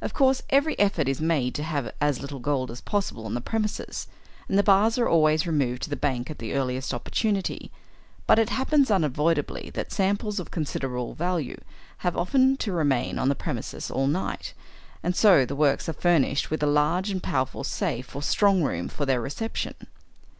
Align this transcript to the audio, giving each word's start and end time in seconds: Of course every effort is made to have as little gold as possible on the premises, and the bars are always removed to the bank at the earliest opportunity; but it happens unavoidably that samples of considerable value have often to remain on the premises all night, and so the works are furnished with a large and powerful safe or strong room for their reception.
Of 0.00 0.12
course 0.14 0.42
every 0.50 0.76
effort 0.80 1.06
is 1.06 1.20
made 1.20 1.54
to 1.54 1.62
have 1.62 1.92
as 2.00 2.18
little 2.20 2.40
gold 2.40 2.72
as 2.72 2.80
possible 2.80 3.24
on 3.24 3.34
the 3.34 3.40
premises, 3.40 4.08
and 4.48 4.58
the 4.58 4.64
bars 4.64 4.98
are 4.98 5.08
always 5.08 5.46
removed 5.46 5.82
to 5.84 5.90
the 5.90 5.94
bank 5.94 6.28
at 6.28 6.40
the 6.40 6.54
earliest 6.54 6.92
opportunity; 6.92 7.70
but 8.26 8.40
it 8.40 8.48
happens 8.50 8.90
unavoidably 8.90 9.70
that 9.74 9.92
samples 9.92 10.40
of 10.40 10.50
considerable 10.50 11.14
value 11.14 11.56
have 11.98 12.16
often 12.16 12.56
to 12.56 12.72
remain 12.72 13.16
on 13.16 13.28
the 13.28 13.36
premises 13.36 13.92
all 13.92 14.08
night, 14.08 14.54
and 15.04 15.14
so 15.14 15.46
the 15.46 15.54
works 15.54 15.88
are 15.88 15.92
furnished 15.92 16.50
with 16.50 16.64
a 16.64 16.66
large 16.66 17.08
and 17.10 17.22
powerful 17.22 17.62
safe 17.62 18.16
or 18.16 18.24
strong 18.24 18.64
room 18.64 18.88
for 18.88 19.06
their 19.06 19.20
reception. 19.20 19.74